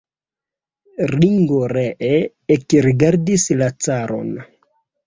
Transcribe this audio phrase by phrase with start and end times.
[1.15, 2.17] Ringo ree
[2.59, 4.35] ekrigardis la caron.